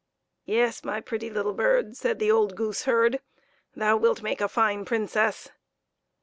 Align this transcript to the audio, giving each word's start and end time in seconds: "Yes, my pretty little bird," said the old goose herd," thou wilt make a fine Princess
"Yes, 0.45 0.83
my 0.83 0.99
pretty 0.99 1.29
little 1.29 1.53
bird," 1.53 1.95
said 1.95 2.17
the 2.17 2.31
old 2.31 2.55
goose 2.55 2.85
herd," 2.85 3.19
thou 3.75 3.97
wilt 3.97 4.23
make 4.23 4.41
a 4.41 4.49
fine 4.49 4.83
Princess 4.83 5.51